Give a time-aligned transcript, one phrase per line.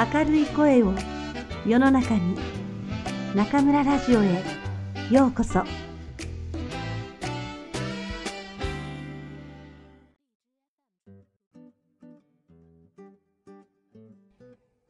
[0.00, 0.94] 明るい声を
[1.66, 2.34] 世の中に
[3.34, 4.42] 中村ラジオへ
[5.10, 5.62] ようこそ。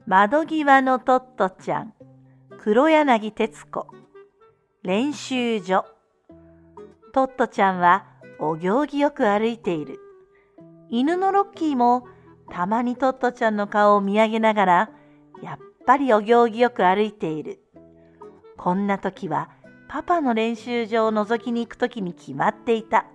[0.06, 1.92] 窓際のトットちゃん
[2.62, 3.88] 黒柳徹子。
[4.84, 5.86] 練習所。
[7.12, 8.06] トットちゃんは
[8.38, 9.98] お行儀よく歩いている。
[10.88, 12.06] 犬のロッキーも
[12.52, 14.90] たまにトットちゃんの顔を見上げながら
[15.42, 17.60] やっぱりお行儀よく歩いている
[18.56, 19.50] こんな時は
[19.88, 23.06] パパの練習場を覗きに行く時に決まっていた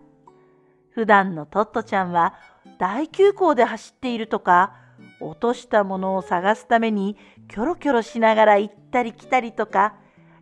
[0.92, 2.36] 普段のトットちゃんは
[2.80, 4.74] 大急行で走っているとか
[5.20, 7.18] 落としたものを探すために
[7.48, 9.96] キョロキョロしながら行ったり来たりとか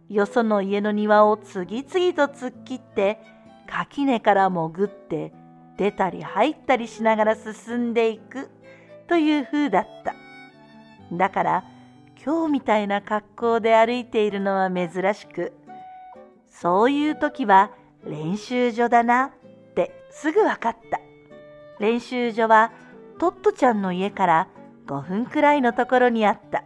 [0.09, 3.19] よその家の庭を次々と突っ切って
[3.67, 5.33] 垣根から潜って
[5.77, 8.49] 出たり入ったりしながら進んでいく
[9.07, 10.15] という風だった。
[11.11, 11.63] だから
[12.25, 15.51] 今日みたいな格好で歩いているのは珍しく
[16.47, 17.71] そういう時は
[18.05, 19.31] 練習所だなっ
[19.75, 20.99] てすぐ分かった。
[21.79, 22.71] 練習所は
[23.19, 24.47] トットちゃんの家から
[24.87, 26.63] 5分くらいのところにあった。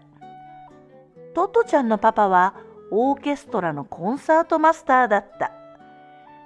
[1.34, 2.54] トットちゃんのパパは
[2.92, 5.52] オーケストラのコンサートマスターだった。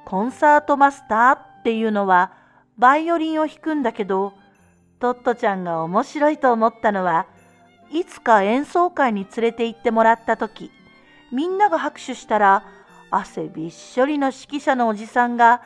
[0.05, 2.31] コンサートマスターっていうのは
[2.77, 4.33] バイオリンを弾くんだけど、
[4.99, 7.27] トットちゃんが面白いと思ったのは、
[7.91, 10.71] いつか演奏会に連れて行ってもらった時、
[11.31, 12.65] みんなが拍手したら、
[13.09, 15.61] 汗びっしょりの指揮者のおじさんが、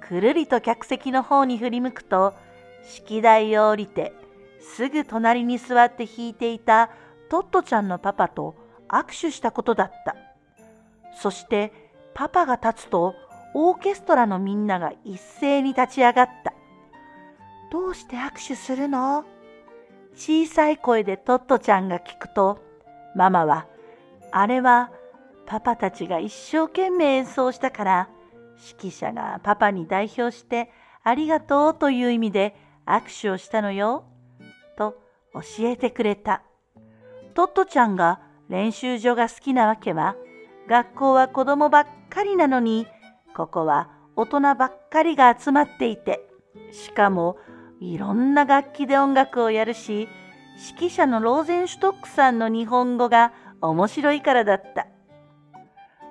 [0.00, 2.34] くるりと客席の方に振り向くと、
[2.82, 4.12] 式台を降りて、
[4.60, 6.90] すぐ隣に座って弾いていた
[7.28, 8.54] トットちゃんのパパと
[8.88, 10.16] 握手したことだった。
[11.20, 11.72] そして
[12.14, 13.14] パパが立つと
[13.54, 16.52] オーケストラのみんなが一斉に立ち上がった。
[17.70, 19.24] どうして握手するの？
[20.18, 22.58] 小さい声でトットちゃんが聞くと、
[23.14, 23.68] ママは、
[24.32, 24.90] あれは
[25.46, 28.08] パパたちが一生懸命演奏したから、
[28.80, 30.72] 指揮者がパパに代表して
[31.04, 34.06] ありがとうという意味で握手をしたのよ、
[34.76, 35.00] と
[35.34, 36.42] 教えてくれた。
[37.34, 40.16] トットちゃんが練習所が好きなわけは、
[40.68, 42.88] 学校は子供ばっかりなのに、
[43.36, 46.28] ここは大人ばっかりが集まっていて、
[46.72, 47.36] しかも
[47.80, 50.08] いろんな楽器で音楽をやるし、
[50.76, 54.86] 指揮者のローゼンシュトックさんの日本語が面白いからだった。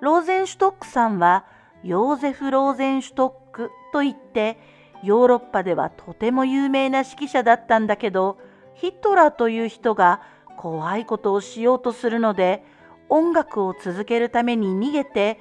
[0.01, 1.45] ローゼンシュトックさんは
[1.83, 4.59] ヨーゼフ・ローゼンシュトックといって
[5.03, 8.37] ヨーロッパではとても有名な指揮者だったんだけど
[8.75, 10.21] ヒトラーという人が
[10.57, 12.63] 怖いことをしようとするので
[13.09, 15.39] 音楽を続けるために逃げて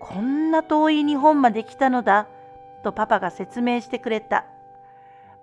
[0.00, 2.28] こんな遠い日本まで来たのだ
[2.84, 4.46] とパパが説明してくれた。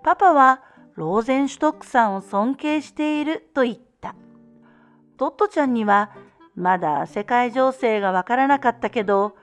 [0.08, 0.62] パパは
[0.94, 4.14] ローゼンシュトックさんを尊敬していると言った。
[5.18, 6.12] トットちゃんには
[6.54, 9.36] まだ世界情勢がわからなかったけど、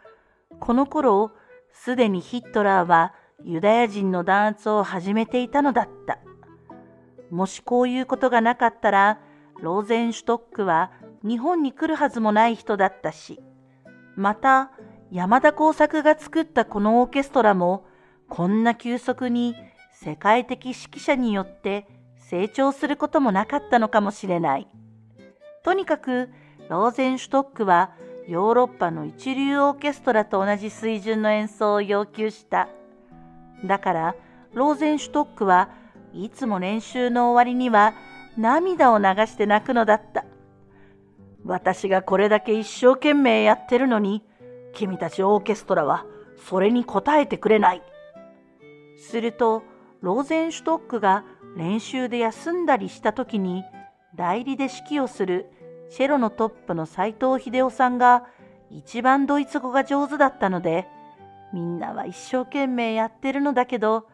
[0.60, 1.34] この頃
[1.72, 6.18] すでにヒットラーはユダヤ人の弾圧を始めていたのだった。
[7.30, 9.20] もしこういうことがなかったら、
[9.62, 13.40] ローゼンシュトックは日本に来るはずもない人だったし、
[14.16, 14.72] また
[15.12, 17.86] 山田耕作が作ったこのオーケストラも
[18.30, 19.56] こんな急速に
[20.04, 24.68] 世界的指揮者によって成長することもなかったのかもしれない。
[25.64, 26.30] とにかく
[26.70, 27.92] ローゼンシュトックは
[28.28, 32.68] ヨーロッパの一流オーケストラと同じ水準の演奏を要求した。
[33.64, 34.16] だから
[34.54, 35.70] ローゼンシュトックは
[36.14, 37.94] いつも練習の終わりには
[38.38, 40.26] 涙を流して泣くのだった。
[41.46, 44.24] 私がこれだけ一生懸命やってるのに、
[44.74, 46.06] 君たちオーケストラは
[46.50, 47.82] それに応えてくれない。
[48.98, 49.64] すると、
[50.06, 51.24] ローゼンシュトックが
[51.58, 53.64] 練習で休んだりした時に、
[54.14, 55.48] 代理で指揮をする
[55.90, 58.28] チェロのトップの斎藤秀夫さんが
[58.70, 60.88] 一番ドイツ語が上手だったので、
[61.54, 64.06] みんなは一生懸命やってるのだけど、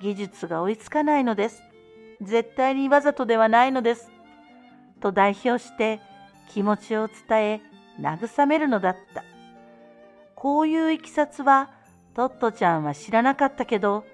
[0.00, 1.62] 技術が追いつかないのです。
[2.22, 4.10] 絶対にわざとではないのです。
[5.02, 6.00] と代表して
[6.48, 7.60] 気持ちを伝え
[8.00, 9.22] 慰めるのだった。
[10.34, 11.68] こういういきさつは
[12.14, 14.06] トットちゃんは知らなかったけど、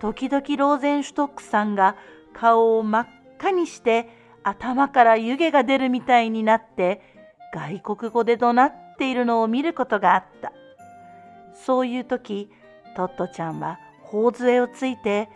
[0.00, 1.96] 時々ローゼンシュトックさんが
[2.32, 3.06] 顔を真っ
[3.38, 4.08] 赤にして
[4.42, 7.02] 頭から湯気が出るみたいになって
[7.52, 10.52] 外国語で怒鳴っているのを見ることがあった。
[11.54, 12.50] そういう時、
[12.96, 15.28] トットちゃんは頬杖をついて、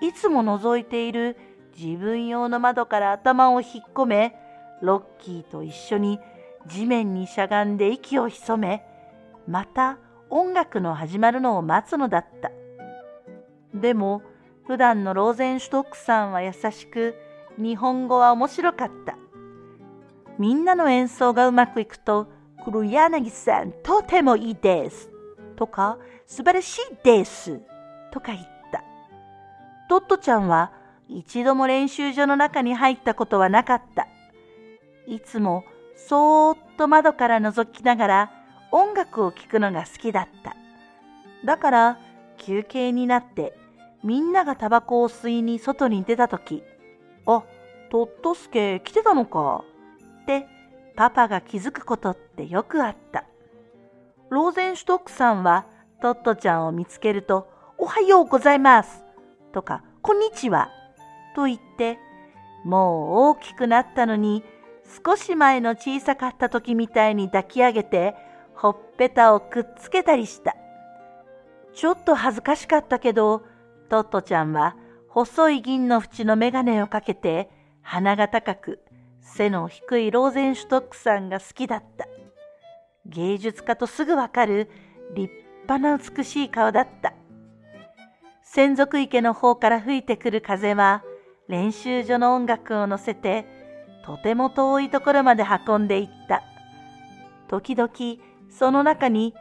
[0.00, 1.36] いつも覗いている
[1.76, 4.36] 自分用の窓から頭を引っ込め、
[4.82, 6.20] ロッキーと一緒に
[6.66, 8.84] 地面にしゃがんで息を潜め、
[9.48, 9.98] また
[10.30, 12.50] 音楽の始まるのを待つのだった。
[13.74, 14.22] でも、
[14.66, 17.14] 普段のローゼンシュトックさんは優しく、
[17.56, 19.16] 日本語は面白かった。
[20.38, 22.28] みんなの演奏がうまくいくと、
[22.64, 25.10] 黒柳さんとてもいいです。
[25.56, 27.60] とか、素晴らしいです。
[28.12, 28.38] とか言っ
[28.72, 28.84] た。
[29.88, 30.72] トットちゃんは
[31.08, 34.06] 一度も練習所の中に入ったことはなかった。
[35.06, 35.64] いつも
[35.96, 38.30] そーっと窓から覗きながら
[38.70, 40.54] 音楽を聴くのが好きだった。
[41.44, 41.98] だから
[42.38, 43.56] 休憩になって
[44.02, 46.62] みんながタバコを吸いに外に出たとき、
[47.26, 47.42] あ、
[47.90, 49.64] トットスケ来てたのか
[50.22, 50.46] って
[50.96, 53.24] パパが気づくことってよくあった。
[54.30, 55.66] ローゼンシュトックさんは
[56.00, 59.04] トットちゃんを見つけると、おはようございます
[59.52, 60.70] とか、こんにちは
[61.34, 61.98] と言って、
[62.64, 64.44] もう大きくなったのに、
[65.04, 68.14] 少し前の小さかった時みたいに抱き上げて、
[68.54, 70.56] ほっぺたをくっつけたりした。
[71.78, 73.44] ちょっと恥ずかしかったけど、
[73.88, 74.74] トットちゃんは
[75.08, 77.48] 細い銀の縁の眼鏡をかけて、
[77.82, 78.80] 鼻が高く、
[79.20, 82.08] 背の低いローゼンシュトックさんが好きだった。
[83.06, 84.68] 芸術家とすぐわかる
[85.14, 85.32] 立
[85.68, 87.14] 派な美しい顔だった。
[88.42, 91.04] 専属池の方から吹いてくる風は
[91.46, 93.46] 練習所の音楽を乗せて
[94.04, 96.42] とても遠いところまで運んでいった。
[97.46, 97.92] 時々
[98.50, 99.32] その中に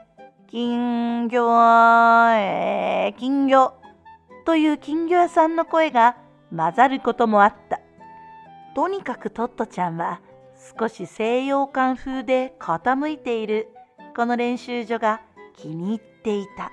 [0.49, 3.73] 金魚、えー、金魚
[4.45, 6.15] という金魚屋さんの声が
[6.55, 7.81] 混ざることもあった。
[8.73, 10.21] とにかくトットちゃんは
[10.79, 13.67] 少し西洋館風で傾いている
[14.15, 15.19] この練習所が
[15.57, 16.71] 気に入っていた。